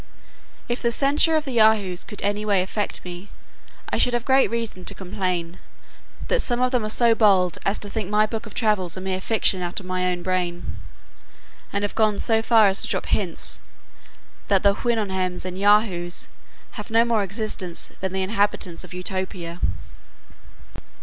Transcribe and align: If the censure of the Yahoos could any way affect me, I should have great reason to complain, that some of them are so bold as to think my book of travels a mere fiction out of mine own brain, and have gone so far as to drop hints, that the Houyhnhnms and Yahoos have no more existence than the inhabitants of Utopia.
If 0.67 0.81
the 0.81 0.91
censure 0.91 1.35
of 1.35 1.45
the 1.45 1.51
Yahoos 1.51 2.03
could 2.03 2.23
any 2.23 2.43
way 2.43 2.63
affect 2.63 3.05
me, 3.05 3.29
I 3.91 3.99
should 3.99 4.15
have 4.15 4.25
great 4.25 4.49
reason 4.49 4.83
to 4.85 4.95
complain, 4.95 5.59
that 6.27 6.39
some 6.41 6.59
of 6.59 6.71
them 6.71 6.83
are 6.83 6.89
so 6.89 7.13
bold 7.13 7.59
as 7.67 7.77
to 7.77 7.87
think 7.87 8.09
my 8.09 8.25
book 8.25 8.47
of 8.47 8.55
travels 8.55 8.97
a 8.97 8.99
mere 8.99 9.21
fiction 9.21 9.61
out 9.61 9.79
of 9.79 9.85
mine 9.85 10.07
own 10.11 10.23
brain, 10.23 10.75
and 11.71 11.83
have 11.83 11.93
gone 11.93 12.17
so 12.17 12.41
far 12.41 12.67
as 12.67 12.81
to 12.81 12.87
drop 12.87 13.05
hints, 13.05 13.59
that 14.47 14.63
the 14.63 14.73
Houyhnhnms 14.73 15.45
and 15.45 15.55
Yahoos 15.55 16.29
have 16.71 16.89
no 16.89 17.05
more 17.05 17.21
existence 17.21 17.91
than 17.99 18.11
the 18.11 18.23
inhabitants 18.23 18.83
of 18.83 18.95
Utopia. 18.95 19.61